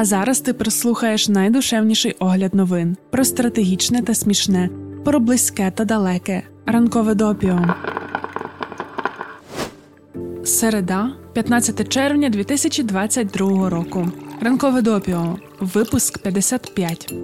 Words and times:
А 0.00 0.04
зараз 0.04 0.40
ти 0.40 0.52
прослухаєш 0.52 1.28
найдушевніший 1.28 2.16
огляд 2.18 2.54
новин 2.54 2.96
про 3.10 3.24
стратегічне 3.24 4.02
та 4.02 4.14
смішне, 4.14 4.70
про 5.04 5.20
близьке 5.20 5.72
та 5.74 5.84
далеке. 5.84 6.42
Ранкове 6.66 7.14
допіо. 7.14 7.74
Середа, 10.44 11.10
15 11.32 11.88
червня 11.88 12.28
2022 12.28 13.70
року. 13.70 14.08
Ранкове 14.40 14.82
допіо. 14.82 15.38
Випуск 15.60 16.18
55. 16.18 17.14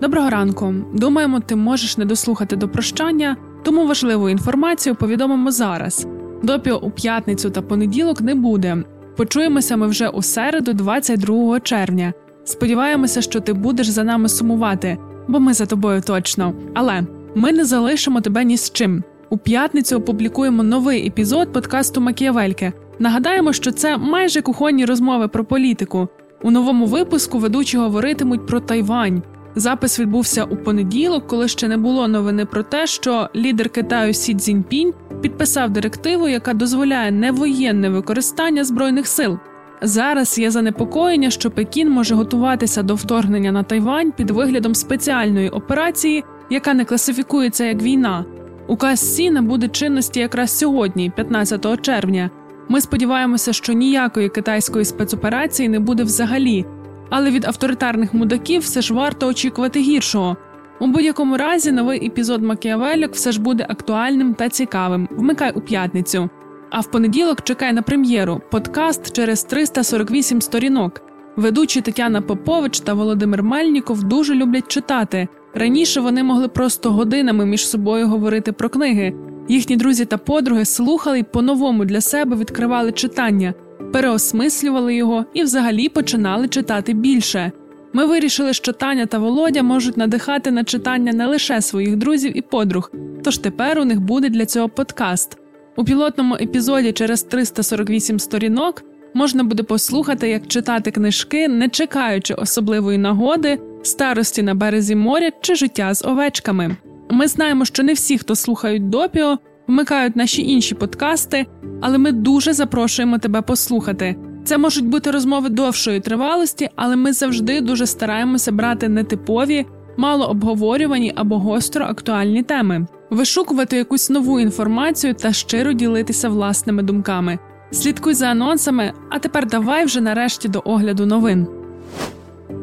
Доброго 0.00 0.30
ранку. 0.30 0.74
Думаємо, 0.94 1.40
ти 1.40 1.56
можеш 1.56 1.98
не 1.98 2.04
дослухати 2.04 2.56
до 2.56 2.68
прощання, 2.68 3.36
тому 3.62 3.86
важливу 3.86 4.28
інформацію 4.28 4.94
повідомимо 4.94 5.50
зараз. 5.50 6.06
Допіо 6.42 6.78
у 6.82 6.90
п'ятницю 6.90 7.50
та 7.50 7.62
понеділок 7.62 8.20
не 8.20 8.34
буде. 8.34 8.84
Почуємося 9.16 9.76
ми 9.76 9.86
вже 9.86 10.08
у 10.08 10.22
середу, 10.22 10.72
22 10.72 11.60
червня. 11.60 12.12
Сподіваємося, 12.44 13.22
що 13.22 13.40
ти 13.40 13.52
будеш 13.52 13.88
за 13.88 14.04
нами 14.04 14.28
сумувати, 14.28 14.98
бо 15.28 15.40
ми 15.40 15.54
за 15.54 15.66
тобою 15.66 16.00
точно. 16.00 16.54
Але 16.74 17.02
ми 17.34 17.52
не 17.52 17.64
залишимо 17.64 18.20
тебе 18.20 18.44
ні 18.44 18.56
з 18.56 18.70
чим. 18.70 19.02
У 19.30 19.38
п'ятницю 19.38 19.96
опублікуємо 19.96 20.62
новий 20.62 21.06
епізод 21.06 21.52
подкасту 21.52 22.00
Макіявельки. 22.00 22.72
Нагадаємо, 22.98 23.52
що 23.52 23.72
це 23.72 23.96
майже 23.98 24.42
кухонні 24.42 24.84
розмови 24.84 25.28
про 25.28 25.44
політику. 25.44 26.08
У 26.42 26.50
новому 26.50 26.86
випуску 26.86 27.38
ведучі 27.38 27.78
говоритимуть 27.78 28.46
про 28.46 28.60
Тайвань. 28.60 29.22
Запис 29.54 30.00
відбувся 30.00 30.44
у 30.44 30.56
понеділок, 30.56 31.26
коли 31.26 31.48
ще 31.48 31.68
не 31.68 31.76
було 31.76 32.08
новини 32.08 32.46
про 32.46 32.62
те, 32.62 32.86
що 32.86 33.28
лідер 33.36 33.70
Китаю 33.70 34.14
Сі 34.14 34.34
Цзіньпінь 34.34 34.92
підписав 35.22 35.70
директиву, 35.70 36.28
яка 36.28 36.54
дозволяє 36.54 37.10
невоєнне 37.10 37.88
використання 37.88 38.64
збройних 38.64 39.06
сил. 39.06 39.38
Зараз 39.82 40.38
є 40.38 40.50
занепокоєння, 40.50 41.30
що 41.30 41.50
Пекін 41.50 41.90
може 41.90 42.14
готуватися 42.14 42.82
до 42.82 42.94
вторгнення 42.94 43.52
на 43.52 43.62
Тайвань 43.62 44.12
під 44.12 44.30
виглядом 44.30 44.74
спеціальної 44.74 45.48
операції, 45.48 46.24
яка 46.50 46.74
не 46.74 46.84
класифікується 46.84 47.64
як 47.64 47.82
війна. 47.82 48.24
Указ 48.68 49.14
Сі 49.14 49.30
набуде 49.30 49.68
чинності 49.68 50.20
якраз 50.20 50.58
сьогодні, 50.58 51.12
15 51.16 51.82
червня. 51.82 52.30
Ми 52.68 52.80
сподіваємося, 52.80 53.52
що 53.52 53.72
ніякої 53.72 54.28
китайської 54.28 54.84
спецоперації 54.84 55.68
не 55.68 55.80
буде 55.80 56.02
взагалі, 56.02 56.66
але 57.14 57.30
від 57.30 57.44
авторитарних 57.44 58.14
мудаків 58.14 58.60
все 58.60 58.82
ж 58.82 58.94
варто 58.94 59.26
очікувати 59.26 59.80
гіршого. 59.80 60.36
У 60.80 60.86
будь-якому 60.86 61.36
разі 61.36 61.72
новий 61.72 62.06
епізод 62.06 62.42
Макіавелік 62.42 63.12
все 63.12 63.32
ж 63.32 63.40
буде 63.40 63.66
актуальним 63.68 64.34
та 64.34 64.48
цікавим. 64.48 65.08
Вмикай 65.10 65.52
у 65.54 65.60
п'ятницю. 65.60 66.30
А 66.70 66.80
в 66.80 66.90
понеділок 66.90 67.42
чекай 67.42 67.72
на 67.72 67.82
прем'єру 67.82 68.40
подкаст 68.50 69.16
через 69.16 69.44
348 69.44 70.40
сторінок. 70.40 71.00
Ведучі 71.36 71.80
Тетяна 71.80 72.20
Попович 72.20 72.80
та 72.80 72.94
Володимир 72.94 73.42
Мельніков 73.42 74.04
дуже 74.04 74.34
люблять 74.34 74.68
читати. 74.68 75.28
Раніше 75.54 76.00
вони 76.00 76.22
могли 76.22 76.48
просто 76.48 76.90
годинами 76.90 77.46
між 77.46 77.68
собою 77.68 78.08
говорити 78.08 78.52
про 78.52 78.68
книги. 78.68 79.14
Їхні 79.48 79.76
друзі 79.76 80.04
та 80.04 80.18
подруги 80.18 80.64
слухали 80.64 81.18
й 81.18 81.22
по-новому 81.22 81.84
для 81.84 82.00
себе 82.00 82.36
відкривали 82.36 82.92
читання, 82.92 83.54
переосмислювали 83.92 84.94
його 84.94 85.24
і 85.34 85.42
взагалі 85.42 85.88
починали 85.88 86.48
читати 86.48 86.92
більше. 86.92 87.52
Ми 87.92 88.06
вирішили, 88.06 88.52
що 88.52 88.72
Таня 88.72 89.06
та 89.06 89.18
Володя 89.18 89.62
можуть 89.62 89.96
надихати 89.96 90.50
на 90.50 90.64
читання 90.64 91.12
не 91.12 91.26
лише 91.26 91.60
своїх 91.60 91.96
друзів 91.96 92.36
і 92.38 92.42
подруг, 92.42 92.90
тож 93.24 93.38
тепер 93.38 93.78
у 93.78 93.84
них 93.84 94.00
буде 94.00 94.28
для 94.28 94.46
цього 94.46 94.68
подкаст. 94.68 95.38
У 95.76 95.84
пілотному 95.84 96.34
епізоді 96.34 96.92
через 96.92 97.22
348 97.22 98.18
сторінок 98.18 98.82
можна 99.14 99.44
буде 99.44 99.62
послухати, 99.62 100.28
як 100.28 100.46
читати 100.46 100.90
книжки, 100.90 101.48
не 101.48 101.68
чекаючи 101.68 102.34
особливої 102.34 102.98
нагоди, 102.98 103.58
старості 103.82 104.42
на 104.42 104.54
березі 104.54 104.94
моря 104.94 105.30
чи 105.40 105.54
життя 105.54 105.94
з 105.94 106.04
овечками. 106.04 106.76
Ми 107.10 107.28
знаємо, 107.28 107.64
що 107.64 107.82
не 107.82 107.92
всі, 107.92 108.18
хто 108.18 108.36
слухають 108.36 108.88
допіо, 108.88 109.38
вмикають 109.72 110.16
наші 110.16 110.42
інші 110.42 110.74
подкасти, 110.74 111.46
але 111.80 111.98
ми 111.98 112.12
дуже 112.12 112.52
запрошуємо 112.52 113.18
тебе 113.18 113.42
послухати. 113.42 114.16
Це 114.44 114.58
можуть 114.58 114.86
бути 114.86 115.10
розмови 115.10 115.48
довшої 115.48 116.00
тривалості, 116.00 116.70
але 116.76 116.96
ми 116.96 117.12
завжди 117.12 117.60
дуже 117.60 117.86
стараємося 117.86 118.52
брати 118.52 118.88
нетипові, 118.88 119.66
мало 119.96 120.30
обговорювані 120.30 121.12
або 121.16 121.38
гостро 121.38 121.84
актуальні 121.84 122.42
теми, 122.42 122.86
вишукувати 123.10 123.76
якусь 123.76 124.10
нову 124.10 124.40
інформацію 124.40 125.14
та 125.14 125.32
щиро 125.32 125.72
ділитися 125.72 126.28
власними 126.28 126.82
думками. 126.82 127.38
Слідкуй 127.70 128.14
за 128.14 128.26
анонсами, 128.26 128.92
а 129.10 129.18
тепер 129.18 129.46
давай 129.46 129.84
вже 129.84 130.00
нарешті 130.00 130.48
до 130.48 130.62
огляду 130.64 131.06
новин. 131.06 131.46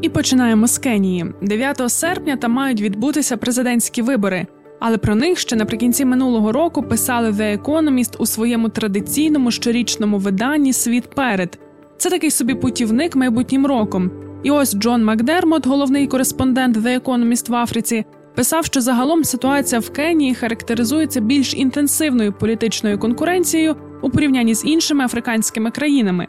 І 0.02 0.10
починаємо 0.10 0.68
з 0.68 0.78
Кенії. 0.78 1.26
9 1.42 1.82
серпня 1.88 2.36
там 2.36 2.52
мають 2.52 2.82
відбутися 2.82 3.38
президентські 3.38 4.02
вибори, 4.02 4.48
але 4.80 4.98
про 4.98 5.16
них 5.16 5.40
ще 5.40 5.56
наприкінці 5.56 6.06
минулого 6.06 6.52
року 6.52 6.84
писали 6.84 7.32
The 7.32 7.62
Economist 7.62 8.16
у 8.20 8.26
своєму 8.26 8.70
традиційному 8.70 9.52
щорічному 9.52 10.18
виданні 10.18 10.74
Світ 10.74 11.10
перед. 11.10 11.60
Це 11.98 12.10
такий 12.10 12.32
собі 12.32 12.54
путівник 12.54 13.16
майбутнім 13.16 13.66
роком. 13.66 14.12
І 14.44 14.52
ось 14.52 14.76
Джон 14.76 15.04
Макдермот, 15.04 15.68
головний 15.68 16.08
кореспондент 16.08 16.78
The 16.78 17.04
Economist 17.04 17.50
в 17.50 17.56
Африці, 17.56 18.06
писав, 18.36 18.66
що 18.66 18.82
загалом 18.82 19.24
ситуація 19.24 19.80
в 19.80 19.90
Кенії 19.90 20.36
характеризується 20.36 21.22
більш 21.22 21.54
інтенсивною 21.54 22.34
політичною 22.34 23.00
конкуренцією 23.00 23.76
у 24.02 24.10
порівнянні 24.10 24.56
з 24.56 24.66
іншими 24.66 25.04
африканськими 25.06 25.72
країнами. 25.72 26.28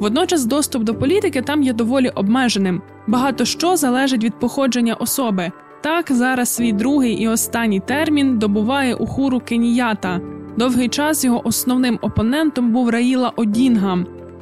Водночас 0.00 0.44
доступ 0.44 0.82
до 0.82 0.94
політики 0.94 1.42
там 1.42 1.62
є 1.62 1.72
доволі 1.72 2.08
обмеженим. 2.08 2.82
Багато 3.06 3.44
що 3.44 3.76
залежить 3.76 4.24
від 4.24 4.38
походження 4.38 4.94
особи. 4.94 5.52
Так 5.82 6.12
зараз 6.12 6.54
свій 6.54 6.72
другий 6.72 7.12
і 7.12 7.28
останній 7.28 7.80
термін 7.80 8.38
добуває 8.38 8.94
Ухуру 8.94 9.40
Кеніята. 9.40 10.20
Довгий 10.56 10.88
час 10.88 11.24
його 11.24 11.46
основним 11.48 11.98
опонентом 12.02 12.72
був 12.72 12.90
Раїла 12.90 13.32
Одінга. 13.36 13.98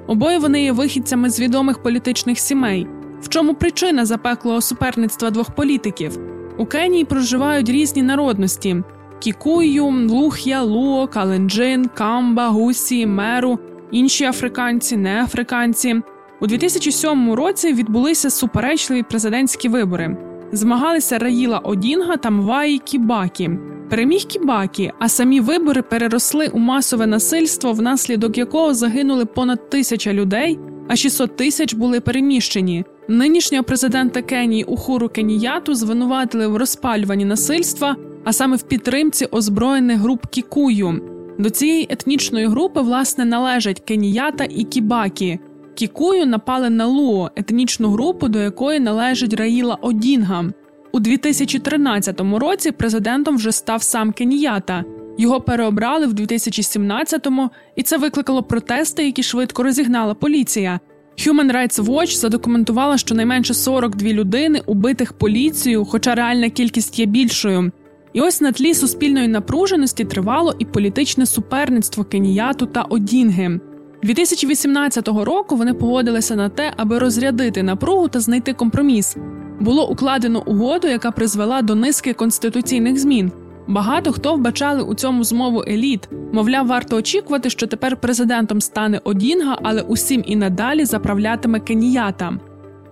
Обоє 0.06 0.38
вони 0.38 0.62
є 0.62 0.72
вихідцями 0.72 1.30
з 1.30 1.40
відомих 1.40 1.82
політичних 1.82 2.38
сімей. 2.38 2.86
В 3.20 3.28
чому 3.28 3.54
причина 3.54 4.06
запеклого 4.06 4.60
суперництва 4.60 5.30
двох 5.30 5.50
політиків? 5.50 6.18
У 6.58 6.66
Кенії 6.66 7.04
проживають 7.04 7.68
різні 7.68 8.02
народності: 8.02 8.76
Кікую, 9.18 9.84
Лух'я, 10.08 10.62
Луо, 10.62 11.06
Календжин, 11.06 11.90
Камба, 11.94 12.48
Гусі, 12.48 13.06
Меру, 13.06 13.58
інші 13.90 14.24
африканці, 14.24 14.96
неафриканці. 14.96 16.02
У 16.40 16.46
2007 16.46 17.32
році 17.32 17.72
відбулися 17.72 18.30
суперечливі 18.30 19.02
президентські 19.02 19.68
вибори. 19.68 20.29
Змагалися 20.52 21.18
Раїла 21.18 21.58
Одінга 21.58 22.16
та 22.16 22.30
Мваї 22.30 22.78
Кібакі. 22.78 23.50
Переміг 23.90 24.24
Кібакі, 24.24 24.92
а 24.98 25.08
самі 25.08 25.40
вибори 25.40 25.82
переросли 25.82 26.48
у 26.48 26.58
масове 26.58 27.06
насильство, 27.06 27.72
внаслідок 27.72 28.38
якого 28.38 28.74
загинули 28.74 29.24
понад 29.24 29.70
тисяча 29.70 30.12
людей, 30.12 30.58
а 30.88 30.96
600 30.96 31.36
тисяч 31.36 31.74
були 31.74 32.00
переміщені. 32.00 32.84
Нинішнього 33.08 33.64
президента 33.64 34.22
Кенії 34.22 34.64
Ухуру 34.64 35.08
Кеніяту 35.08 35.74
звинуватили 35.74 36.46
в 36.46 36.56
розпалюванні 36.56 37.24
насильства, 37.24 37.96
а 38.24 38.32
саме 38.32 38.56
в 38.56 38.62
підтримці 38.62 39.26
озброєних 39.26 39.98
груп 39.98 40.26
Кікую. 40.26 41.00
До 41.38 41.50
цієї 41.50 41.86
етнічної 41.90 42.46
групи 42.46 42.80
власне 42.80 43.24
належать 43.24 43.80
Кеніята 43.80 44.44
і 44.44 44.64
Кібакі. 44.64 45.38
Кікую 45.74 46.26
напали 46.26 46.70
на 46.70 46.86
Луо, 46.86 47.30
етнічну 47.36 47.90
групу, 47.90 48.28
до 48.28 48.38
якої 48.38 48.80
належить 48.80 49.34
Раїла 49.34 49.78
Одінга. 49.80 50.44
У 50.92 51.00
2013 51.00 52.20
році 52.20 52.72
президентом 52.72 53.36
вже 53.36 53.52
став 53.52 53.82
сам 53.82 54.12
Кеніята. 54.12 54.84
Його 55.18 55.40
переобрали 55.40 56.06
в 56.06 56.12
2017-му, 56.12 57.50
і 57.76 57.82
це 57.82 57.98
викликало 57.98 58.42
протести, 58.42 59.06
які 59.06 59.22
швидко 59.22 59.62
розігнала 59.62 60.14
поліція. 60.14 60.80
Human 61.18 61.52
Rights 61.52 61.84
Watch 61.84 62.16
задокументувала, 62.16 62.98
що 62.98 63.14
найменше 63.14 63.54
42 63.54 64.08
людини 64.08 64.62
убитих 64.66 65.12
поліцією, 65.12 65.84
хоча 65.84 66.14
реальна 66.14 66.50
кількість 66.50 66.98
є 66.98 67.06
більшою. 67.06 67.72
І 68.12 68.20
ось 68.20 68.40
на 68.40 68.52
тлі 68.52 68.74
суспільної 68.74 69.28
напруженості 69.28 70.04
тривало 70.04 70.54
і 70.58 70.64
політичне 70.64 71.26
суперництво 71.26 72.04
Кеніяту 72.04 72.66
та 72.66 72.82
Одінги. 72.82 73.60
2018 74.02 75.08
року 75.08 75.56
вони 75.56 75.74
погодилися 75.74 76.36
на 76.36 76.48
те, 76.48 76.72
аби 76.76 76.98
розрядити 76.98 77.62
напругу 77.62 78.08
та 78.08 78.20
знайти 78.20 78.52
компроміс. 78.52 79.16
Було 79.60 79.88
укладено 79.88 80.42
угоду, 80.46 80.88
яка 80.88 81.10
призвела 81.10 81.62
до 81.62 81.74
низки 81.74 82.12
конституційних 82.12 82.98
змін. 82.98 83.32
Багато 83.68 84.12
хто 84.12 84.34
вбачали 84.34 84.82
у 84.82 84.94
цьому 84.94 85.24
змову 85.24 85.64
еліт. 85.68 86.08
Мовляв, 86.32 86.66
варто 86.66 86.96
очікувати, 86.96 87.50
що 87.50 87.66
тепер 87.66 87.96
президентом 87.96 88.60
стане 88.60 89.00
Одінга, 89.04 89.58
але 89.62 89.82
усім 89.82 90.22
і 90.26 90.36
надалі 90.36 90.84
заправлятиме 90.84 91.60
Кеніята. 91.60 92.32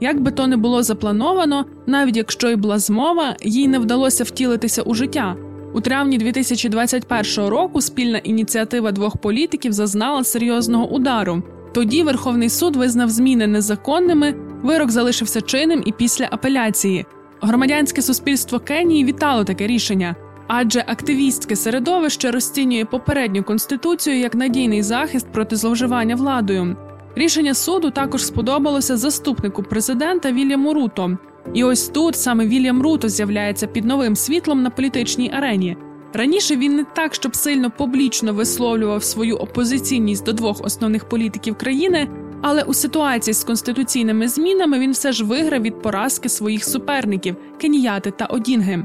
Як 0.00 0.20
би 0.20 0.30
то 0.30 0.46
не 0.46 0.56
було 0.56 0.82
заплановано, 0.82 1.64
навіть 1.86 2.16
якщо 2.16 2.48
й 2.48 2.56
була 2.56 2.78
змова, 2.78 3.36
їй 3.42 3.68
не 3.68 3.78
вдалося 3.78 4.24
втілитися 4.24 4.82
у 4.82 4.94
життя. 4.94 5.36
У 5.74 5.80
травні 5.80 6.18
2021 6.18 7.50
року 7.50 7.80
спільна 7.80 8.18
ініціатива 8.18 8.92
двох 8.92 9.16
політиків 9.16 9.72
зазнала 9.72 10.24
серйозного 10.24 10.88
удару. 10.88 11.42
Тоді 11.74 12.02
Верховний 12.02 12.48
суд 12.48 12.76
визнав 12.76 13.10
зміни 13.10 13.46
незаконними, 13.46 14.34
Вирок 14.62 14.90
залишився 14.90 15.40
чинним 15.40 15.82
і 15.86 15.92
після 15.92 16.28
апеляції. 16.30 17.06
Громадянське 17.40 18.02
суспільство 18.02 18.58
Кенії 18.58 19.04
вітало 19.04 19.44
таке 19.44 19.66
рішення, 19.66 20.16
адже 20.46 20.84
активістське 20.86 21.56
середовище 21.56 22.30
розцінює 22.30 22.84
попередню 22.84 23.42
конституцію 23.42 24.18
як 24.18 24.34
надійний 24.34 24.82
захист 24.82 25.32
проти 25.32 25.56
зловживання 25.56 26.16
владою. 26.16 26.76
Рішення 27.16 27.54
суду 27.54 27.90
також 27.90 28.24
сподобалося 28.24 28.96
заступнику 28.96 29.62
президента 29.62 30.32
Вільяму 30.32 30.74
Руто. 30.74 31.18
І 31.54 31.64
ось 31.64 31.88
тут 31.88 32.16
саме 32.16 32.46
Вільям 32.46 32.82
Руто 32.82 33.08
з'являється 33.08 33.66
під 33.66 33.84
новим 33.84 34.16
світлом 34.16 34.62
на 34.62 34.70
політичній 34.70 35.30
арені. 35.34 35.76
Раніше 36.12 36.56
він 36.56 36.76
не 36.76 36.84
так, 36.84 37.14
щоб 37.14 37.36
сильно 37.36 37.70
публічно 37.70 38.32
висловлював 38.34 39.04
свою 39.04 39.36
опозиційність 39.36 40.24
до 40.24 40.32
двох 40.32 40.64
основних 40.64 41.08
політиків 41.08 41.58
країни, 41.58 42.08
але 42.42 42.62
у 42.62 42.74
ситуації 42.74 43.34
з 43.34 43.44
конституційними 43.44 44.28
змінами 44.28 44.78
він 44.78 44.92
все 44.92 45.12
ж 45.12 45.24
виграв 45.24 45.62
від 45.62 45.82
поразки 45.82 46.28
своїх 46.28 46.64
суперників 46.64 47.36
Кеніяти 47.60 48.10
та 48.10 48.24
Одінги. 48.24 48.84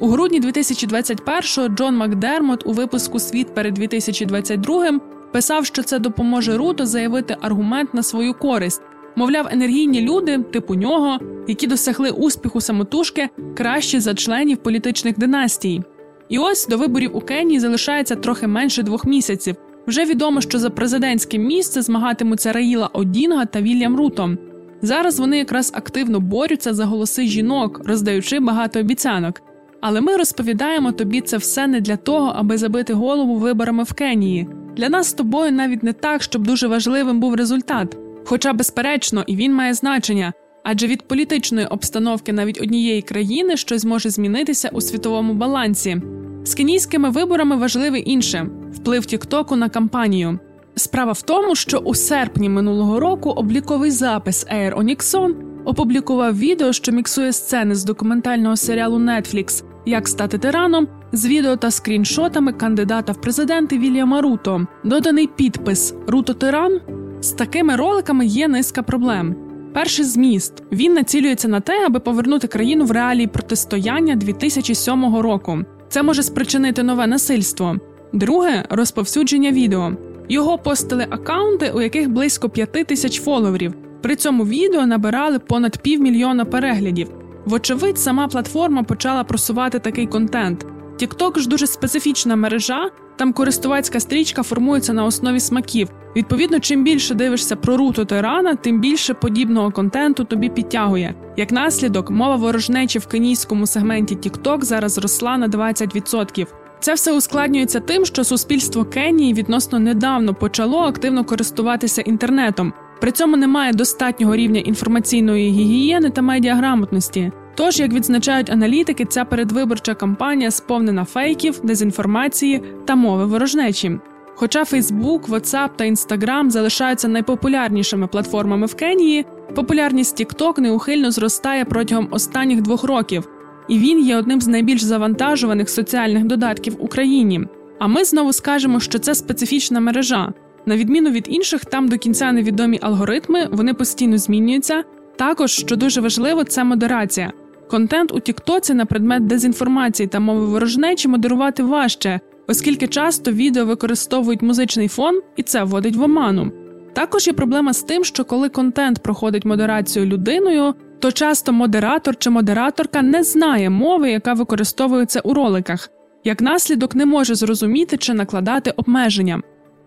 У 0.00 0.08
грудні 0.08 0.40
2021-го 0.40 1.68
Джон 1.68 1.96
Макдермот 1.96 2.66
у 2.66 2.72
випуску 2.72 3.18
Світ 3.18 3.54
перед 3.54 3.74
2022 3.74 5.00
писав, 5.32 5.66
що 5.66 5.82
це 5.82 5.98
допоможе 5.98 6.56
Руто 6.56 6.86
заявити 6.86 7.36
аргумент 7.40 7.94
на 7.94 8.02
свою 8.02 8.34
користь. 8.34 8.82
Мовляв, 9.16 9.48
енергійні 9.50 10.00
люди, 10.00 10.38
типу 10.38 10.74
нього, 10.74 11.18
які 11.48 11.66
досягли 11.66 12.10
успіху 12.10 12.60
самотужки, 12.60 13.28
кращі 13.56 14.00
за 14.00 14.14
членів 14.14 14.58
політичних 14.58 15.18
династій. 15.18 15.82
І 16.28 16.38
ось 16.38 16.66
до 16.66 16.76
виборів 16.76 17.16
у 17.16 17.20
Кенії 17.20 17.60
залишається 17.60 18.16
трохи 18.16 18.46
менше 18.46 18.82
двох 18.82 19.04
місяців. 19.04 19.56
Вже 19.86 20.04
відомо, 20.04 20.40
що 20.40 20.58
за 20.58 20.70
президентське 20.70 21.38
місце 21.38 21.82
змагатимуться 21.82 22.52
Раїла 22.52 22.90
Одінга 22.92 23.44
та 23.44 23.60
Вільям 23.60 23.96
Руто. 23.96 24.36
Зараз 24.82 25.20
вони 25.20 25.38
якраз 25.38 25.72
активно 25.74 26.20
борються 26.20 26.74
за 26.74 26.84
голоси 26.84 27.26
жінок, 27.26 27.80
роздаючи 27.84 28.40
багато 28.40 28.80
обіцянок. 28.80 29.42
Але 29.80 30.00
ми 30.00 30.16
розповідаємо 30.16 30.92
тобі 30.92 31.20
це 31.20 31.36
все 31.36 31.66
не 31.66 31.80
для 31.80 31.96
того, 31.96 32.32
аби 32.36 32.58
забити 32.58 32.92
голову 32.92 33.36
виборами 33.36 33.82
в 33.82 33.92
Кенії. 33.92 34.48
Для 34.76 34.88
нас 34.88 35.06
з 35.06 35.12
тобою 35.12 35.52
навіть 35.52 35.82
не 35.82 35.92
так, 35.92 36.22
щоб 36.22 36.46
дуже 36.46 36.68
важливим 36.68 37.20
був 37.20 37.34
результат. 37.34 37.96
Хоча, 38.24 38.52
безперечно, 38.52 39.24
і 39.26 39.36
він 39.36 39.54
має 39.54 39.74
значення, 39.74 40.32
адже 40.64 40.86
від 40.86 41.08
політичної 41.08 41.66
обстановки 41.66 42.32
навіть 42.32 42.62
однієї 42.62 43.02
країни 43.02 43.56
щось 43.56 43.84
може 43.84 44.10
змінитися 44.10 44.70
у 44.72 44.80
світовому 44.80 45.34
балансі. 45.34 46.02
З 46.44 46.54
кенійськими 46.54 47.10
виборами 47.10 47.56
важливе 47.56 47.98
інше 47.98 48.46
вплив 48.72 49.06
Тіктоку 49.06 49.56
на 49.56 49.68
кампанію. 49.68 50.38
Справа 50.74 51.12
в 51.12 51.22
тому, 51.22 51.54
що 51.54 51.78
у 51.78 51.94
серпні 51.94 52.48
минулого 52.48 53.00
року 53.00 53.30
обліковий 53.30 53.90
запис 53.90 54.46
Air 54.46 54.78
Onyxon 54.78 55.34
опублікував 55.64 56.38
відео, 56.38 56.72
що 56.72 56.92
міксує 56.92 57.32
сцени 57.32 57.74
з 57.74 57.84
документального 57.84 58.56
серіалу 58.56 58.98
Netflix 58.98 59.64
Як 59.86 60.08
стати 60.08 60.38
тираном 60.38 60.88
з 61.12 61.26
відео 61.26 61.56
та 61.56 61.70
скріншотами 61.70 62.52
кандидата 62.52 63.12
в 63.12 63.20
президенти 63.20 63.78
Вільяма 63.78 64.20
Руто. 64.20 64.66
Доданий 64.84 65.26
підпис 65.26 65.94
Руто 66.06 66.34
Тиран. 66.34 66.80
З 67.20 67.30
такими 67.32 67.76
роликами 67.76 68.26
є 68.26 68.48
низка 68.48 68.82
проблем. 68.82 69.36
Перший 69.74 70.04
зміст 70.04 70.62
він 70.72 70.94
націлюється 70.94 71.48
на 71.48 71.60
те, 71.60 71.86
аби 71.86 72.00
повернути 72.00 72.46
країну 72.46 72.84
в 72.84 72.90
реалії 72.90 73.26
протистояння 73.26 74.16
2007 74.16 75.16
року. 75.16 75.58
Це 75.88 76.02
може 76.02 76.22
спричинити 76.22 76.82
нове 76.82 77.06
насильство. 77.06 77.76
Друге 78.12 78.64
розповсюдження 78.70 79.50
відео. 79.50 79.92
Його 80.28 80.58
постили 80.58 81.06
акаунти, 81.10 81.72
у 81.74 81.80
яких 81.80 82.10
близько 82.10 82.48
п'яти 82.48 82.84
тисяч 82.84 83.20
фоловерів. 83.20 83.74
При 84.02 84.16
цьому 84.16 84.44
відео 84.44 84.86
набирали 84.86 85.38
понад 85.38 85.78
півмільйона 85.78 86.44
переглядів. 86.44 87.08
Вочевидь, 87.44 87.98
сама 87.98 88.28
платформа 88.28 88.82
почала 88.82 89.24
просувати 89.24 89.78
такий 89.78 90.06
контент. 90.06 90.66
TikTok 91.00 91.38
ж 91.38 91.48
дуже 91.48 91.66
специфічна 91.66 92.36
мережа, 92.36 92.90
там 93.16 93.32
користувацька 93.32 94.00
стрічка 94.00 94.42
формується 94.42 94.92
на 94.92 95.04
основі 95.04 95.40
смаків. 95.40 95.88
Відповідно, 96.16 96.60
чим 96.60 96.84
більше 96.84 97.14
дивишся 97.14 97.56
про 97.56 97.76
руту 97.76 98.04
тирана, 98.04 98.54
тим 98.54 98.80
більше 98.80 99.14
подібного 99.14 99.70
контенту 99.70 100.24
тобі 100.24 100.48
підтягує. 100.48 101.14
Як 101.36 101.52
наслідок, 101.52 102.10
мова 102.10 102.36
ворожнечі 102.36 102.98
в 102.98 103.06
кенійському 103.06 103.66
сегменті 103.66 104.16
TikTok 104.16 104.64
зараз 104.64 104.92
зросла 104.92 105.38
на 105.38 105.48
20%. 105.48 106.46
Це 106.80 106.94
все 106.94 107.12
ускладнюється 107.12 107.80
тим, 107.80 108.04
що 108.06 108.24
суспільство 108.24 108.84
Кенії 108.84 109.34
відносно 109.34 109.78
недавно 109.78 110.34
почало 110.34 110.78
активно 110.78 111.24
користуватися 111.24 112.02
інтернетом. 112.02 112.72
При 113.00 113.12
цьому 113.12 113.36
немає 113.36 113.72
достатнього 113.72 114.36
рівня 114.36 114.60
інформаційної 114.60 115.50
гігієни 115.50 116.10
та 116.10 116.22
медіаграмотності. 116.22 117.32
Тож, 117.60 117.80
як 117.80 117.92
відзначають 117.92 118.50
аналітики, 118.50 119.04
ця 119.04 119.24
передвиборча 119.24 119.94
кампанія 119.94 120.50
сповнена 120.50 121.04
фейків, 121.04 121.60
дезінформації 121.62 122.62
та 122.84 122.94
мови 122.94 123.26
ворожнечі. 123.26 123.98
Хоча 124.34 124.62
Facebook, 124.62 125.28
WhatsApp 125.28 125.68
та 125.76 125.84
Instagram 125.84 126.50
залишаються 126.50 127.08
найпопулярнішими 127.08 128.06
платформами 128.06 128.66
в 128.66 128.74
Кенії, 128.74 129.26
популярність 129.54 130.20
TikTok 130.20 130.60
неухильно 130.60 131.10
зростає 131.10 131.64
протягом 131.64 132.08
останніх 132.10 132.62
двох 132.62 132.84
років, 132.84 133.28
і 133.68 133.78
він 133.78 134.00
є 134.00 134.16
одним 134.16 134.40
з 134.40 134.48
найбільш 134.48 134.82
завантажуваних 134.82 135.70
соціальних 135.70 136.24
додатків 136.24 136.76
Україні. 136.78 137.40
А 137.78 137.86
ми 137.86 138.04
знову 138.04 138.32
скажемо, 138.32 138.80
що 138.80 138.98
це 138.98 139.14
специфічна 139.14 139.80
мережа. 139.80 140.32
На 140.66 140.76
відміну 140.76 141.10
від 141.10 141.26
інших, 141.28 141.64
там 141.64 141.88
до 141.88 141.98
кінця 141.98 142.32
невідомі 142.32 142.78
алгоритми, 142.82 143.48
вони 143.50 143.74
постійно 143.74 144.18
змінюються. 144.18 144.82
Також, 145.16 145.50
що 145.50 145.76
дуже 145.76 146.00
важливо, 146.00 146.44
це 146.44 146.64
модерація. 146.64 147.32
Контент 147.70 148.12
у 148.12 148.20
Тіктоці 148.20 148.74
на 148.74 148.86
предмет 148.86 149.26
дезінформації 149.26 150.06
та 150.06 150.20
мови 150.20 150.46
ворожнечі 150.46 151.08
модерувати 151.08 151.62
важче, 151.62 152.20
оскільки 152.48 152.88
часто 152.88 153.32
відео 153.32 153.64
використовують 153.64 154.42
музичний 154.42 154.88
фон, 154.88 155.20
і 155.36 155.42
це 155.42 155.64
вводить 155.64 155.96
в 155.96 156.02
оману. 156.02 156.52
Також 156.92 157.26
є 157.26 157.32
проблема 157.32 157.72
з 157.72 157.82
тим, 157.82 158.04
що 158.04 158.24
коли 158.24 158.48
контент 158.48 159.02
проходить 159.02 159.44
модерацію 159.44 160.06
людиною, 160.06 160.74
то 160.98 161.12
часто 161.12 161.52
модератор 161.52 162.16
чи 162.16 162.30
модераторка 162.30 163.02
не 163.02 163.22
знає 163.22 163.70
мови, 163.70 164.10
яка 164.10 164.32
використовується 164.32 165.20
у 165.20 165.34
роликах, 165.34 165.88
як 166.24 166.40
наслідок 166.40 166.94
не 166.94 167.06
може 167.06 167.34
зрозуміти 167.34 167.96
чи 167.96 168.14
накладати 168.14 168.70
обмеження. 168.70 169.42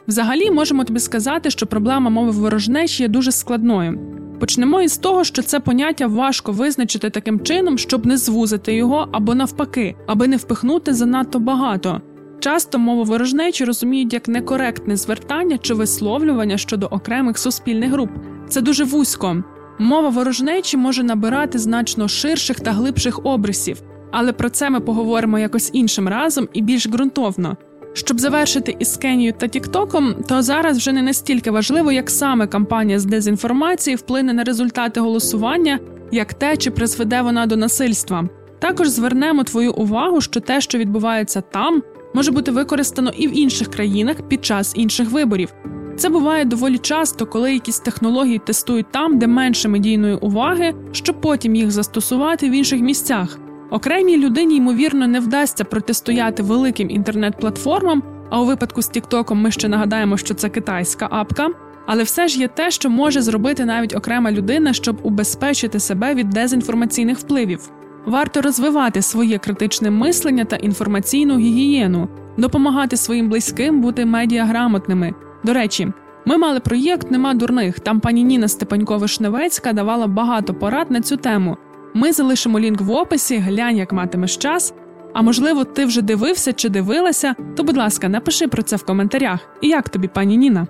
Взагалі 0.07 0.51
можемо 0.51 0.83
тобі 0.83 0.99
сказати, 0.99 1.49
що 1.49 1.65
проблема 1.67 2.09
мови 2.09 2.31
ворожнечі 2.31 3.03
є 3.03 3.09
дуже 3.09 3.31
складною. 3.31 3.99
Почнемо 4.39 4.81
із 4.81 4.97
того, 4.97 5.23
що 5.23 5.41
це 5.41 5.59
поняття 5.59 6.07
важко 6.07 6.51
визначити 6.51 7.09
таким 7.09 7.39
чином, 7.39 7.77
щоб 7.77 8.05
не 8.05 8.17
звузити 8.17 8.73
його 8.75 9.07
або 9.11 9.35
навпаки, 9.35 9.95
аби 10.07 10.27
не 10.27 10.37
впихнути 10.37 10.93
занадто 10.93 11.39
багато. 11.39 12.01
Часто 12.39 12.79
мову 12.79 13.03
ворожнечі 13.03 13.65
розуміють 13.65 14.13
як 14.13 14.27
некоректне 14.27 14.97
звертання 14.97 15.57
чи 15.57 15.73
висловлювання 15.73 16.57
щодо 16.57 16.85
окремих 16.85 17.37
суспільних 17.37 17.91
груп. 17.91 18.09
Це 18.49 18.61
дуже 18.61 18.83
вузько. 18.83 19.43
Мова 19.79 20.09
ворожнечі 20.09 20.77
може 20.77 21.03
набирати 21.03 21.59
значно 21.59 22.07
ширших 22.07 22.59
та 22.59 22.71
глибших 22.71 23.25
обрисів, 23.25 23.81
але 24.11 24.33
про 24.33 24.49
це 24.49 24.69
ми 24.69 24.79
поговоримо 24.79 25.39
якось 25.39 25.69
іншим 25.73 26.07
разом 26.07 26.47
і 26.53 26.61
більш 26.61 26.87
ґрунтовно. 26.87 27.57
Щоб 27.93 28.19
завершити 28.19 28.75
із 28.79 28.97
Кенією 28.97 29.33
та 29.37 29.47
Тіктоком, 29.47 30.15
то 30.27 30.41
зараз 30.41 30.77
вже 30.77 30.91
не 30.91 31.01
настільки 31.01 31.51
важливо, 31.51 31.91
як 31.91 32.09
саме 32.09 32.47
кампанія 32.47 32.99
з 32.99 33.05
дезінформації 33.05 33.95
вплине 33.95 34.33
на 34.33 34.43
результати 34.43 34.99
голосування, 34.99 35.79
як 36.11 36.33
те, 36.33 36.57
чи 36.57 36.71
призведе 36.71 37.21
вона 37.21 37.45
до 37.45 37.57
насильства. 37.57 38.29
Також 38.59 38.87
звернемо 38.87 39.43
твою 39.43 39.73
увагу, 39.73 40.21
що 40.21 40.39
те, 40.39 40.61
що 40.61 40.77
відбувається 40.77 41.41
там, 41.41 41.83
може 42.13 42.31
бути 42.31 42.51
використано 42.51 43.11
і 43.17 43.27
в 43.27 43.37
інших 43.37 43.67
країнах 43.67 44.21
під 44.27 44.45
час 44.45 44.73
інших 44.75 45.11
виборів. 45.11 45.53
Це 45.97 46.09
буває 46.09 46.45
доволі 46.45 46.77
часто, 46.77 47.25
коли 47.25 47.53
якісь 47.53 47.79
технології 47.79 48.39
тестують 48.39 48.91
там, 48.91 49.19
де 49.19 49.27
менше 49.27 49.69
медійної 49.69 50.15
уваги, 50.15 50.73
щоб 50.91 51.21
потім 51.21 51.55
їх 51.55 51.71
застосувати 51.71 52.49
в 52.49 52.51
інших 52.51 52.81
місцях. 52.81 53.39
Окремій 53.73 54.17
людині, 54.17 54.55
ймовірно, 54.55 55.07
не 55.07 55.19
вдасться 55.19 55.63
протистояти 55.63 56.43
великим 56.43 56.89
інтернет-платформам. 56.89 58.03
А 58.29 58.41
у 58.41 58.45
випадку 58.45 58.81
з 58.81 58.87
Тіктоком 58.87 59.41
ми 59.41 59.51
ще 59.51 59.67
нагадаємо, 59.67 60.17
що 60.17 60.33
це 60.33 60.49
китайська 60.49 61.07
апка. 61.11 61.49
Але 61.85 62.03
все 62.03 62.27
ж 62.27 62.39
є 62.39 62.47
те, 62.47 62.71
що 62.71 62.89
може 62.89 63.21
зробити 63.21 63.65
навіть 63.65 63.95
окрема 63.95 64.31
людина, 64.31 64.73
щоб 64.73 64.97
убезпечити 65.03 65.79
себе 65.79 66.15
від 66.15 66.29
дезінформаційних 66.29 67.17
впливів. 67.17 67.71
Варто 68.05 68.41
розвивати 68.41 69.01
своє 69.01 69.37
критичне 69.37 69.91
мислення 69.91 70.45
та 70.45 70.55
інформаційну 70.55 71.37
гігієну, 71.37 72.07
допомагати 72.37 72.97
своїм 72.97 73.29
близьким 73.29 73.81
бути 73.81 74.05
медіаграмотними. 74.05 75.13
До 75.43 75.53
речі, 75.53 75.91
ми 76.25 76.37
мали 76.37 76.59
проєкт 76.59 77.11
Нема 77.11 77.33
дурних. 77.33 77.79
Там 77.79 77.99
пані 77.99 78.23
Ніна 78.23 78.47
Степанькова 78.47 79.07
Шневецька 79.07 79.73
давала 79.73 80.07
багато 80.07 80.53
порад 80.53 80.91
на 80.91 81.01
цю 81.01 81.17
тему. 81.17 81.57
Ми 81.93 82.13
залишимо 82.13 82.59
лінк 82.59 82.81
в 82.81 82.91
описі, 82.91 83.37
глянь, 83.37 83.77
як 83.77 83.93
матимеш 83.93 84.37
час. 84.37 84.73
А 85.13 85.21
можливо, 85.21 85.63
ти 85.63 85.85
вже 85.85 86.01
дивився 86.01 86.53
чи 86.53 86.69
дивилася, 86.69 87.35
то, 87.55 87.63
будь 87.63 87.77
ласка, 87.77 88.09
напиши 88.09 88.47
про 88.47 88.63
це 88.63 88.75
в 88.75 88.83
коментарях. 88.83 89.39
І 89.61 89.67
як 89.67 89.89
тобі, 89.89 90.07
пані 90.07 90.37
Ніна? 90.37 90.67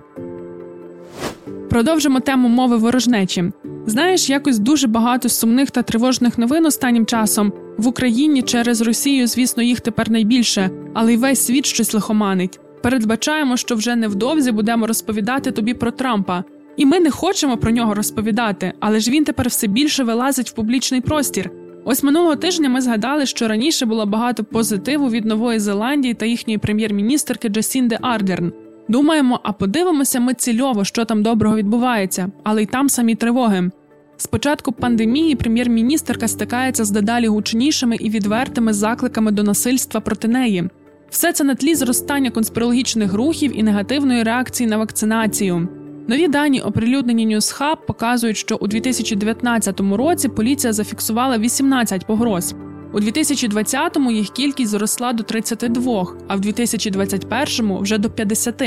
Продовжимо 1.70 2.20
тему 2.20 2.48
мови 2.48 2.78
ворожнечі. 2.78 3.52
Знаєш, 3.86 4.30
якось 4.30 4.60
дуже 4.60 4.88
багато 4.88 5.30
сумних 5.30 5.72
та 5.72 5.82
тривожних 5.82 6.38
новин 6.38 6.66
останнім 6.66 7.06
часом 7.06 7.54
в 7.78 7.88
Україні 7.88 8.42
через 8.42 8.82
Росію, 8.82 9.28
звісно, 9.28 9.64
їх 9.64 9.82
тепер 9.82 10.12
найбільше, 10.12 10.70
але 10.94 11.14
й 11.14 11.18
весь 11.18 11.46
світ 11.46 11.66
щось 11.66 11.94
лихоманить. 11.94 12.60
Передбачаємо, 12.84 13.58
що 13.58 13.76
вже 13.76 13.96
невдовзі 13.96 14.52
будемо 14.52 14.88
розповідати 14.88 15.52
тобі 15.52 15.74
про 15.74 15.92
Трампа. 15.92 16.44
І 16.78 16.86
ми 16.86 17.00
не 17.00 17.12
хочемо 17.12 17.58
про 17.58 17.72
нього 17.72 17.94
розповідати, 17.94 18.74
але 18.80 19.00
ж 19.00 19.12
він 19.12 19.24
тепер 19.24 19.48
все 19.48 19.68
більше 19.68 20.04
вилазить 20.04 20.50
в 20.50 20.54
публічний 20.54 21.02
простір. 21.02 21.52
Ось 21.86 22.04
минулого 22.04 22.36
тижня 22.36 22.70
ми 22.70 22.82
згадали, 22.82 23.26
що 23.26 23.48
раніше 23.48 23.86
було 23.86 24.06
багато 24.06 24.44
позитиву 24.44 25.10
від 25.10 25.26
Нової 25.26 25.60
Зеландії 25.60 26.14
та 26.14 26.26
їхньої 26.26 26.58
прем'єр-міністерки 26.58 27.50
Джасінди 27.50 27.98
Ардерн. 28.02 28.52
Думаємо, 28.88 29.40
а 29.44 29.52
подивимося 29.52 30.20
ми 30.20 30.34
цільово, 30.34 30.84
що 30.84 31.06
там 31.06 31.24
доброго 31.24 31.56
відбувається, 31.56 32.32
але 32.44 32.64
й 32.64 32.66
там 32.66 32.90
самі 32.90 33.16
тривоги. 33.16 33.72
Спочатку 34.18 34.72
пандемії 34.72 35.36
прем'єр-міністерка 35.36 36.28
стикається 36.28 36.84
з 36.84 36.92
дедалі 36.92 37.28
гучнішими 37.28 37.96
і 37.96 38.10
відвертими 38.10 38.74
закликами 38.74 39.32
до 39.32 39.44
насильства 39.44 40.02
проти 40.02 40.28
неї. 40.28 40.70
Все 41.10 41.34
це 41.34 41.44
на 41.44 41.56
тлі 41.56 41.76
зростання 41.76 42.32
конспірологічних 42.32 43.14
рухів 43.14 43.60
і 43.60 43.64
негативної 43.64 44.24
реакції 44.24 44.70
на 44.70 44.78
вакцинацію. 44.78 45.68
Нові 46.08 46.28
дані, 46.28 46.62
оприлюднені 46.62 47.28
NewsHub, 47.28 47.78
показують, 47.88 48.38
що 48.38 48.56
у 48.56 48.68
2019 48.68 49.80
році 49.80 50.30
поліція 50.30 50.74
зафіксувала 50.74 51.38
18 51.38 52.06
погроз. 52.08 52.56
У 52.94 53.00
2020-му 53.00 54.12
їх 54.12 54.30
кількість 54.30 54.72
зросла 54.72 55.14
до 55.14 55.24
32, 55.24 56.08
а 56.28 56.36
в 56.36 56.40
2021-му 56.40 57.80
вже 57.80 57.98
до 57.98 58.10
50. 58.10 58.64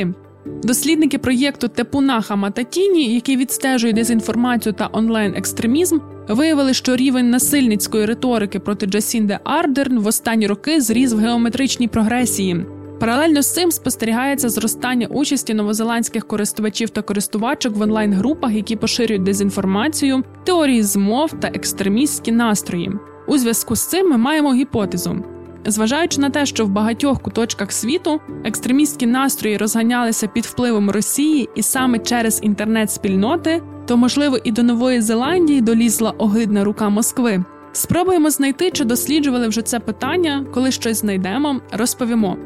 Дослідники 0.62 1.18
проєкту 1.18 1.68
Тепуна 1.68 2.20
Хамататіні, 2.20 3.14
який 3.14 3.36
відстежує 3.36 3.92
дезінформацію 3.92 4.72
та 4.72 4.88
онлайн-екстремізм, 4.92 5.98
виявили, 6.28 6.74
що 6.74 6.96
рівень 6.96 7.30
насильницької 7.30 8.06
риторики 8.06 8.58
проти 8.58 8.86
Джасінде 8.86 9.38
Ардерн 9.44 9.98
в 9.98 10.06
останні 10.06 10.46
роки 10.46 10.80
зріс 10.80 11.12
в 11.12 11.18
геометричній 11.18 11.88
прогресії. 11.88 12.66
Паралельно 13.00 13.42
з 13.42 13.54
цим 13.54 13.70
спостерігається 13.70 14.48
зростання 14.48 15.06
участі 15.06 15.54
новозеландських 15.54 16.26
користувачів 16.26 16.90
та 16.90 17.02
користувачок 17.02 17.76
в 17.76 17.82
онлайн-групах, 17.82 18.52
які 18.52 18.76
поширюють 18.76 19.22
дезінформацію, 19.22 20.22
теорії 20.44 20.82
змов 20.82 21.32
та 21.40 21.48
екстремістські 21.48 22.32
настрої. 22.32 22.92
У 23.26 23.38
зв'язку 23.38 23.76
з 23.76 23.86
цим 23.86 24.10
ми 24.10 24.16
маємо 24.16 24.54
гіпотезу. 24.54 25.24
Зважаючи 25.66 26.20
на 26.20 26.30
те, 26.30 26.46
що 26.46 26.66
в 26.66 26.68
багатьох 26.68 27.22
куточках 27.22 27.72
світу 27.72 28.20
екстремістські 28.44 29.06
настрої 29.06 29.56
розганялися 29.56 30.26
під 30.26 30.46
впливом 30.46 30.90
Росії 30.90 31.48
і 31.54 31.62
саме 31.62 31.98
через 31.98 32.40
інтернет-спільноти, 32.42 33.62
то 33.86 33.96
можливо 33.96 34.38
і 34.44 34.50
до 34.50 34.62
Нової 34.62 35.00
Зеландії 35.00 35.60
долізла 35.60 36.10
огидна 36.10 36.64
рука 36.64 36.88
Москви. 36.88 37.44
Спробуємо 37.72 38.30
знайти, 38.30 38.70
чи 38.70 38.84
досліджували 38.84 39.48
вже 39.48 39.62
це 39.62 39.80
питання. 39.80 40.46
Коли 40.54 40.70
щось 40.70 41.00
знайдемо, 41.00 41.60
розповімо. 41.72 42.36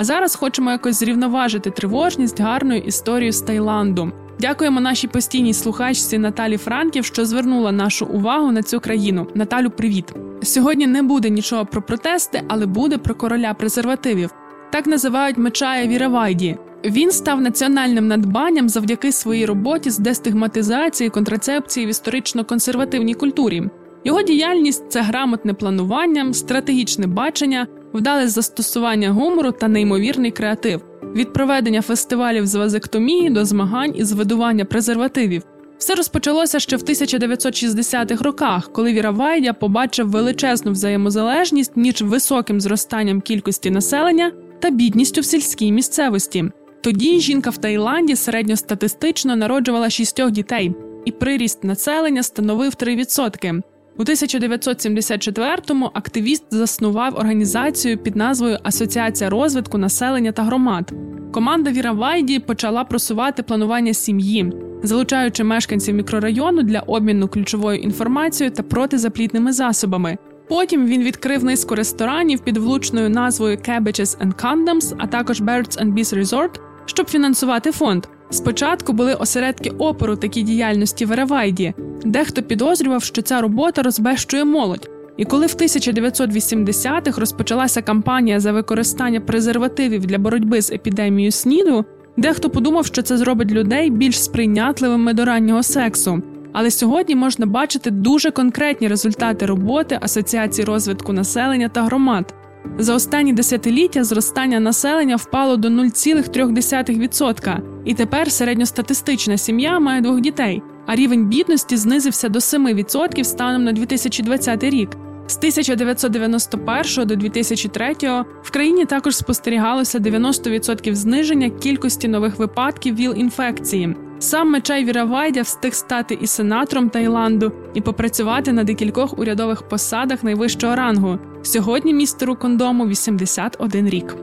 А 0.00 0.04
зараз 0.04 0.34
хочемо 0.34 0.70
якось 0.70 0.98
зрівноважити 0.98 1.70
тривожність 1.70 2.40
гарною 2.40 2.80
історією 2.80 3.32
з 3.32 3.40
Таїланду. 3.40 4.12
Дякуємо 4.40 4.80
нашій 4.80 5.08
постійній 5.08 5.54
слухачці 5.54 6.18
Наталі 6.18 6.56
Франків, 6.56 7.04
що 7.04 7.24
звернула 7.24 7.72
нашу 7.72 8.06
увагу 8.06 8.52
на 8.52 8.62
цю 8.62 8.80
країну. 8.80 9.26
Наталю, 9.34 9.70
привіт! 9.70 10.14
Сьогодні 10.42 10.86
не 10.86 11.02
буде 11.02 11.30
нічого 11.30 11.66
про 11.66 11.82
протести, 11.82 12.42
але 12.48 12.66
буде 12.66 12.98
про 12.98 13.14
короля 13.14 13.54
презервативів. 13.54 14.30
Так 14.72 14.86
називають 14.86 15.38
Мечая 15.38 15.86
Віравайді. 15.86 16.56
Він 16.84 17.10
став 17.10 17.40
національним 17.40 18.08
надбанням 18.08 18.68
завдяки 18.68 19.12
своїй 19.12 19.46
роботі 19.46 19.90
з 19.90 19.98
дестигматизації, 19.98 21.10
контрацепції 21.10 21.86
в 21.86 21.88
історично-консервативній 21.88 23.14
культурі. 23.14 23.62
Його 24.04 24.22
діяльність 24.22 24.84
це 24.88 25.00
грамотне 25.00 25.54
планування, 25.54 26.32
стратегічне 26.32 27.06
бачення, 27.06 27.66
вдале 27.94 28.28
застосування 28.28 29.10
гумору 29.10 29.52
та 29.52 29.68
неймовірний 29.68 30.30
креатив 30.30 30.80
від 31.14 31.32
проведення 31.32 31.82
фестивалів 31.82 32.46
з 32.46 32.54
вазектомії 32.54 33.30
до 33.30 33.44
змагань 33.44 33.92
із 33.96 34.12
видування 34.12 34.64
презервативів. 34.64 35.42
Все 35.78 35.94
розпочалося 35.94 36.60
ще 36.60 36.76
в 36.76 36.80
1960-х 36.82 38.24
роках, 38.24 38.72
коли 38.72 38.92
Віра 38.92 39.10
Вайдя 39.10 39.52
побачив 39.52 40.10
величезну 40.10 40.72
взаємозалежність 40.72 41.72
між 41.76 42.02
високим 42.02 42.60
зростанням 42.60 43.20
кількості 43.20 43.70
населення 43.70 44.32
та 44.58 44.70
бідністю 44.70 45.20
в 45.20 45.24
сільській 45.24 45.72
місцевості. 45.72 46.44
Тоді 46.80 47.20
жінка 47.20 47.50
в 47.50 47.56
Таїланді 47.56 48.16
середньостатистично 48.16 49.36
народжувала 49.36 49.90
шістьох 49.90 50.30
дітей, 50.30 50.74
і 51.04 51.12
приріст 51.12 51.64
населення 51.64 52.22
становив 52.22 52.72
3%. 52.72 53.62
У 53.98 54.02
1974-му 54.02 55.90
активіст 55.94 56.44
заснував 56.50 57.14
організацію 57.14 57.98
під 57.98 58.16
назвою 58.16 58.58
Асоціація 58.62 59.30
розвитку 59.30 59.78
населення 59.78 60.32
та 60.32 60.42
громад. 60.42 60.92
Команда 61.32 61.70
Віра 61.70 61.92
Вайді 61.92 62.38
почала 62.38 62.84
просувати 62.84 63.42
планування 63.42 63.94
сім'ї, 63.94 64.52
залучаючи 64.82 65.44
мешканців 65.44 65.94
мікрорайону 65.94 66.62
для 66.62 66.80
обміну 66.80 67.28
ключовою 67.28 67.78
інформацією 67.78 68.54
та 68.54 68.62
протизаплітними 68.62 69.52
засобами. 69.52 70.18
Потім 70.48 70.86
він 70.86 71.02
відкрив 71.02 71.44
низку 71.44 71.74
ресторанів 71.74 72.40
під 72.40 72.56
влучною 72.56 73.10
назвою 73.10 73.56
Cabbages 73.56 74.18
and 74.18 74.34
Condoms, 74.44 74.94
а 74.98 75.06
також 75.06 75.40
Birds 75.40 75.82
and 75.82 75.92
Bees 75.94 76.18
Resort, 76.18 76.60
щоб 76.86 77.08
фінансувати 77.08 77.72
фонд. 77.72 78.06
Спочатку 78.30 78.92
були 78.92 79.14
осередки 79.14 79.70
опору 79.70 80.16
такій 80.16 80.42
діяльності 80.42 81.04
в 81.04 81.12
Еревайді. 81.12 81.74
Дехто 82.04 82.42
підозрював, 82.42 83.02
що 83.02 83.22
ця 83.22 83.40
робота 83.40 83.82
розбещує 83.82 84.44
молодь. 84.44 84.90
І 85.16 85.24
коли 85.24 85.46
в 85.46 85.50
1980-х 85.50 87.20
розпочалася 87.20 87.82
кампанія 87.82 88.40
за 88.40 88.52
використання 88.52 89.20
презервативів 89.20 90.06
для 90.06 90.18
боротьби 90.18 90.62
з 90.62 90.72
епідемією 90.72 91.32
СНІДу, 91.32 91.84
дехто 92.16 92.50
подумав, 92.50 92.86
що 92.86 93.02
це 93.02 93.16
зробить 93.16 93.52
людей 93.52 93.90
більш 93.90 94.22
сприйнятливими 94.22 95.14
до 95.14 95.24
раннього 95.24 95.62
сексу. 95.62 96.22
Але 96.52 96.70
сьогодні 96.70 97.14
можна 97.14 97.46
бачити 97.46 97.90
дуже 97.90 98.30
конкретні 98.30 98.88
результати 98.88 99.46
роботи 99.46 99.98
Асоціації 100.00 100.64
розвитку 100.64 101.12
населення 101.12 101.68
та 101.68 101.82
громад. 101.82 102.34
За 102.78 102.94
останні 102.94 103.32
десятиліття 103.32 104.04
зростання 104.04 104.60
населення 104.60 105.16
впало 105.16 105.56
до 105.56 105.68
0,3%, 105.68 107.60
і 107.84 107.94
тепер 107.94 108.32
середньостатистична 108.32 109.38
сім'я 109.38 109.78
має 109.78 110.00
двох 110.00 110.20
дітей, 110.20 110.62
а 110.86 110.96
рівень 110.96 111.26
бідності 111.28 111.76
знизився 111.76 112.28
до 112.28 112.38
7% 112.38 113.24
станом 113.24 113.64
на 113.64 113.72
2020 113.72 114.64
рік. 114.64 114.90
З 115.26 115.36
1991 115.36 117.06
до 117.06 117.16
2003 117.16 117.94
в 118.42 118.50
країні 118.50 118.84
також 118.84 119.16
спостерігалося 119.16 119.98
90% 119.98 120.94
зниження 120.94 121.50
кількості 121.50 122.08
нових 122.08 122.38
випадків 122.38 122.94
ВІЛ-інфекції. 122.94 123.96
Сам 124.18 124.50
Мечай 124.50 124.84
Віравайдя 124.84 125.42
встиг 125.42 125.74
стати 125.74 126.18
і 126.20 126.26
сенатором 126.26 126.90
Таїланду 126.90 127.52
і 127.74 127.80
попрацювати 127.80 128.52
на 128.52 128.64
декількох 128.64 129.18
урядових 129.18 129.62
посадах 129.62 130.24
найвищого 130.24 130.76
рангу. 130.76 131.18
Сьогодні 131.48 131.94
містеру 131.94 132.36
кондому 132.36 132.86
81 132.86 133.88
рік. 133.88 134.16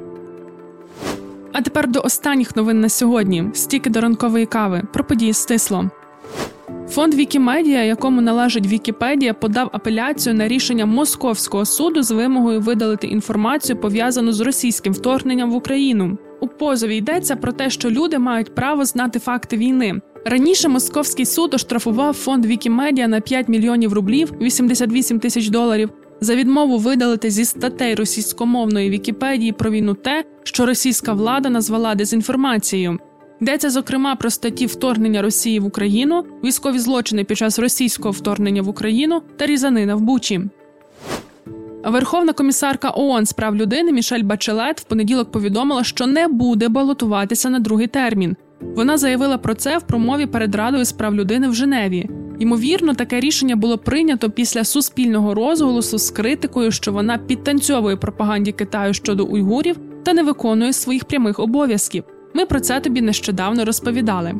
А 1.54 1.62
тепер 1.62 1.88
до 1.88 2.02
останніх 2.02 2.56
новин 2.56 2.80
на 2.80 2.90
сьогодні: 2.90 3.44
стіки 3.54 3.90
до 3.90 4.02
ранкової 4.02 4.46
кави 4.46 4.84
про 4.94 5.04
події 5.04 5.34
стисло. 5.34 5.90
Фонд 6.90 7.14
Вікімедія, 7.14 7.84
якому 7.84 8.22
належить 8.22 8.68
Вікіпедія, 8.68 9.34
подав 9.34 9.70
апеляцію 9.74 10.36
на 10.36 10.48
рішення 10.48 10.86
Московського 10.86 11.66
суду 11.66 12.04
з 12.04 12.12
вимогою 12.12 12.62
видалити 12.62 13.08
інформацію 13.08 13.78
пов'язану 13.78 14.32
з 14.32 14.40
російським 14.40 14.94
вторгненням 14.94 15.52
в 15.52 15.56
Україну. 15.56 16.18
У 16.42 16.48
позові 16.48 16.98
йдеться 16.98 17.36
про 17.36 17.52
те, 17.52 17.70
що 17.70 17.90
люди 17.90 18.20
мають 18.20 18.56
право 18.56 18.86
знати 18.86 19.20
факти 19.20 19.58
війни. 19.58 20.02
Раніше 20.26 20.70
московський 20.70 21.26
суд 21.26 21.54
оштрафував 21.54 22.14
фонд 22.14 22.46
Вікімедіа 22.46 23.08
на 23.08 23.20
5 23.20 23.48
мільйонів 23.48 23.94
рублів 23.94 24.34
88 24.42 25.20
тисяч 25.20 25.50
доларів 25.50 25.90
за 26.22 26.36
відмову 26.36 26.78
видалити 26.78 27.30
зі 27.30 27.46
статей 27.46 27.96
російськомовної 27.96 28.90
Вікіпедії 28.90 29.52
про 29.52 29.72
війну 29.72 29.94
те, 29.94 30.24
що 30.44 30.66
російська 30.66 31.14
влада 31.14 31.50
назвала 31.50 31.96
дезінформацією. 31.96 33.00
Йдеться 33.42 33.70
зокрема 33.70 34.16
про 34.16 34.30
статті 34.30 34.66
вторгнення 34.66 35.22
Росії 35.22 35.60
в 35.60 35.66
Україну, 35.66 36.26
військові 36.44 36.80
злочини 36.80 37.24
під 37.24 37.38
час 37.38 37.60
російського 37.60 38.12
вторгнення 38.12 38.62
в 38.62 38.70
Україну 38.70 39.22
та 39.38 39.46
різанина 39.46 39.96
в 39.96 40.02
Бучі. 40.02 40.42
Верховна 41.86 42.34
комісарка 42.34 42.92
ООН 42.96 43.26
з 43.26 43.34
прав 43.34 43.56
людини 43.56 43.92
Мішель 43.92 44.24
Бачелет 44.24 44.82
в 44.82 44.84
понеділок 44.84 45.32
повідомила, 45.32 45.84
що 45.84 46.08
не 46.08 46.28
буде 46.28 46.70
балотуватися 46.70 47.50
на 47.50 47.60
другий 47.60 47.88
термін. 47.88 48.36
Вона 48.62 48.98
заявила 48.98 49.38
про 49.38 49.54
це 49.56 49.78
в 49.78 49.82
промові 49.82 50.26
перед 50.26 50.56
Радою 50.56 50.86
з 50.86 50.92
прав 50.92 51.16
людини 51.16 51.48
в 51.48 51.54
Женеві. 51.56 52.10
Ймовірно, 52.40 52.94
таке 52.94 53.20
рішення 53.20 53.56
було 53.56 53.78
прийнято 53.78 54.30
після 54.30 54.64
суспільного 54.64 55.34
розголосу 55.34 55.98
з 55.98 56.12
критикою, 56.12 56.72
що 56.72 56.92
вона 56.92 57.18
підтанцьовує 57.18 57.96
пропаганді 57.96 58.52
Китаю 58.52 58.94
щодо 58.94 59.26
уйгурів 59.26 59.78
та 60.04 60.14
не 60.14 60.24
виконує 60.24 60.74
своїх 60.74 61.06
прямих 61.06 61.40
обов'язків. 61.40 62.04
Ми 62.34 62.46
про 62.46 62.60
це 62.60 62.80
тобі 62.80 63.02
нещодавно 63.02 63.66
розповідали. 63.66 64.34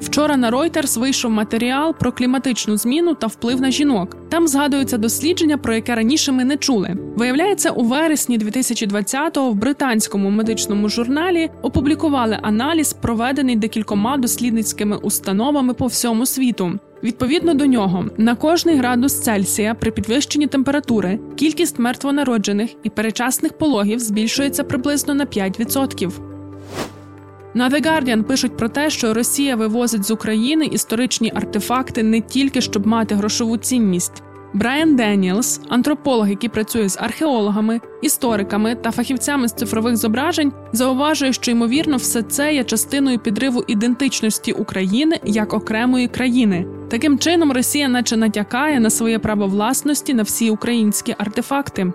Вчора 0.00 0.36
на 0.36 0.50
Reuters 0.50 0.98
вийшов 0.98 1.30
матеріал 1.30 1.94
про 1.94 2.12
кліматичну 2.12 2.76
зміну 2.76 3.14
та 3.14 3.26
вплив 3.26 3.60
на 3.60 3.70
жінок. 3.70 4.16
Там 4.28 4.48
згадується 4.48 4.98
дослідження, 4.98 5.58
про 5.58 5.74
яке 5.74 5.94
раніше 5.94 6.32
ми 6.32 6.44
не 6.44 6.56
чули. 6.56 6.96
Виявляється, 7.16 7.70
у 7.70 7.82
вересні 7.82 8.38
2020-го 8.38 9.50
в 9.50 9.54
британському 9.54 10.30
медичному 10.30 10.88
журналі 10.88 11.50
опублікували 11.62 12.38
аналіз, 12.42 12.92
проведений 12.92 13.56
декількома 13.56 14.16
дослідницькими 14.16 14.96
установами 14.96 15.74
по 15.74 15.86
всьому 15.86 16.26
світу. 16.26 16.78
Відповідно 17.02 17.54
до 17.54 17.66
нього, 17.66 18.04
на 18.16 18.34
кожний 18.34 18.76
градус 18.76 19.20
Цельсія 19.20 19.74
при 19.74 19.90
підвищенні 19.90 20.46
температури 20.46 21.18
кількість 21.36 21.78
мертвонароджених 21.78 22.70
і 22.82 22.90
перечасних 22.90 23.58
пологів 23.58 23.98
збільшується 23.98 24.64
приблизно 24.64 25.14
на 25.14 25.24
5%. 25.24 26.35
На 27.56 27.70
The 27.70 27.86
Guardian 27.86 28.22
пишуть 28.22 28.56
про 28.56 28.68
те, 28.68 28.90
що 28.90 29.14
Росія 29.14 29.56
вивозить 29.56 30.04
з 30.04 30.10
України 30.10 30.66
історичні 30.66 31.32
артефакти 31.34 32.02
не 32.02 32.20
тільки 32.20 32.60
щоб 32.60 32.86
мати 32.86 33.14
грошову 33.14 33.56
цінність. 33.56 34.22
Брайан 34.54 34.96
Деніелс, 34.96 35.60
антрополог, 35.68 36.28
який 36.28 36.48
працює 36.48 36.88
з 36.88 36.98
археологами, 37.00 37.80
істориками 38.02 38.74
та 38.74 38.90
фахівцями 38.90 39.48
з 39.48 39.52
цифрових 39.52 39.96
зображень, 39.96 40.52
зауважує, 40.72 41.32
що 41.32 41.50
ймовірно 41.50 41.96
все 41.96 42.22
це 42.22 42.54
є 42.54 42.64
частиною 42.64 43.18
підриву 43.18 43.64
ідентичності 43.66 44.52
України 44.52 45.20
як 45.24 45.54
окремої 45.54 46.08
країни. 46.08 46.66
Таким 46.88 47.18
чином, 47.18 47.52
Росія, 47.52 47.88
наче 47.88 48.16
натякає 48.16 48.80
на 48.80 48.90
своє 48.90 49.18
право 49.18 49.46
власності 49.46 50.14
на 50.14 50.22
всі 50.22 50.50
українські 50.50 51.14
артефакти. 51.18 51.92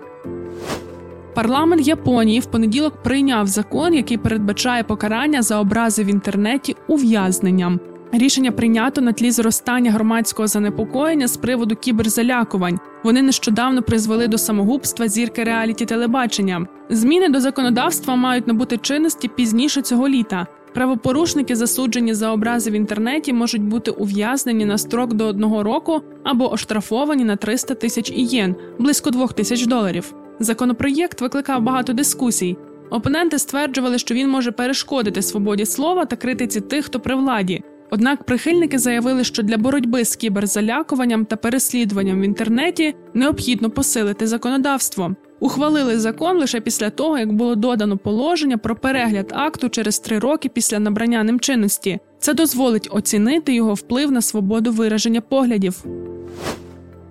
Парламент 1.34 1.86
Японії 1.86 2.40
в 2.40 2.46
понеділок 2.46 3.02
прийняв 3.02 3.46
закон, 3.46 3.94
який 3.94 4.16
передбачає 4.16 4.84
покарання 4.84 5.42
за 5.42 5.60
образи 5.60 6.04
в 6.04 6.06
інтернеті 6.06 6.76
ув'язненням. 6.88 7.80
Рішення 8.12 8.52
прийнято 8.52 9.00
на 9.00 9.12
тлі 9.12 9.30
зростання 9.30 9.90
громадського 9.90 10.48
занепокоєння 10.48 11.28
з 11.28 11.36
приводу 11.36 11.76
кіберзалякувань. 11.76 12.78
Вони 13.04 13.22
нещодавно 13.22 13.82
призвели 13.82 14.28
до 14.28 14.38
самогубства 14.38 15.08
зірки 15.08 15.44
реаліті 15.44 15.86
телебачення. 15.86 16.66
Зміни 16.90 17.28
до 17.28 17.40
законодавства 17.40 18.16
мають 18.16 18.46
набути 18.46 18.76
чинності 18.76 19.28
пізніше 19.28 19.82
цього 19.82 20.08
літа. 20.08 20.46
Правопорушники, 20.74 21.56
засуджені 21.56 22.14
за 22.14 22.32
образи 22.32 22.70
в 22.70 22.74
інтернеті, 22.74 23.32
можуть 23.32 23.62
бути 23.62 23.90
ув'язнені 23.90 24.64
на 24.64 24.78
строк 24.78 25.14
до 25.14 25.26
одного 25.26 25.62
року 25.62 26.00
або 26.24 26.52
оштрафовані 26.52 27.24
на 27.24 27.36
300 27.36 27.74
тисяч 27.74 28.10
ієн, 28.10 28.54
близько 28.78 29.10
2 29.10 29.26
тисяч 29.26 29.66
доларів. 29.66 30.14
Законопроєкт 30.42 31.20
викликав 31.20 31.62
багато 31.62 31.92
дискусій. 31.92 32.56
Опоненти 32.90 33.38
стверджували, 33.38 33.98
що 33.98 34.14
він 34.14 34.28
може 34.28 34.52
перешкодити 34.52 35.22
свободі 35.22 35.66
слова 35.66 36.04
та 36.04 36.16
критиці 36.16 36.60
тих, 36.60 36.84
хто 36.84 37.00
при 37.00 37.14
владі. 37.14 37.62
Однак 37.90 38.24
прихильники 38.24 38.78
заявили, 38.78 39.24
що 39.24 39.42
для 39.42 39.58
боротьби 39.58 40.04
з 40.04 40.16
кіберзалякуванням 40.16 41.24
та 41.24 41.36
переслідуванням 41.36 42.20
в 42.20 42.24
інтернеті 42.24 42.94
необхідно 43.14 43.70
посилити 43.70 44.26
законодавство. 44.26 45.14
Ухвалили 45.40 45.98
закон 45.98 46.38
лише 46.38 46.60
після 46.60 46.90
того, 46.90 47.18
як 47.18 47.32
було 47.32 47.54
додано 47.54 47.96
положення 47.96 48.58
про 48.58 48.76
перегляд 48.76 49.32
акту 49.34 49.68
через 49.68 49.98
три 49.98 50.18
роки 50.18 50.48
після 50.48 50.78
набрання 50.78 51.22
ним 51.22 51.40
чинності. 51.40 51.98
Це 52.18 52.34
дозволить 52.34 52.88
оцінити 52.90 53.54
його 53.54 53.74
вплив 53.74 54.12
на 54.12 54.22
свободу 54.22 54.72
вираження 54.72 55.20
поглядів. 55.20 55.84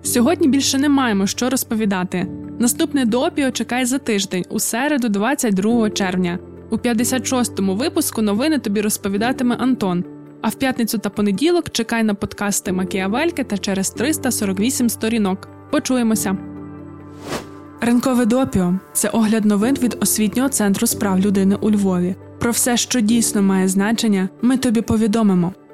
Сьогодні 0.02 0.48
більше 0.48 0.78
не 0.78 0.88
маємо 0.88 1.26
що 1.26 1.50
розповідати. 1.50 2.26
Наступне 2.58 3.04
допіо 3.04 3.50
чекай 3.50 3.84
за 3.84 3.98
тиждень, 3.98 4.44
у 4.50 4.58
середу, 4.58 5.08
22 5.08 5.90
червня. 5.90 6.38
У 6.70 6.76
56-му 6.76 7.74
випуску 7.74 8.22
новини 8.22 8.58
тобі 8.58 8.80
розповідатиме 8.80 9.54
Антон. 9.54 10.04
А 10.42 10.48
в 10.48 10.54
п'ятницю 10.54 10.98
та 10.98 11.10
понеділок 11.10 11.70
чекай 11.70 12.02
на 12.02 12.14
подкасти 12.14 12.72
Макіавельки 12.72 13.44
та 13.44 13.58
через 13.58 13.90
348 13.90 14.88
сторінок. 14.88 15.48
Почуємося. 15.70 16.36
Ринкове 17.80 18.26
допіо 18.26 18.74
це 18.92 19.08
огляд 19.08 19.44
новин 19.44 19.76
від 19.82 19.96
освітнього 20.00 20.48
центру 20.48 20.86
справ 20.86 21.20
людини 21.20 21.56
у 21.60 21.70
Львові. 21.70 22.14
Про 22.38 22.50
все, 22.50 22.76
що 22.76 23.00
дійсно 23.00 23.42
має 23.42 23.68
значення, 23.68 24.28
ми 24.42 24.56
тобі 24.56 24.80
повідомимо. 24.80 25.52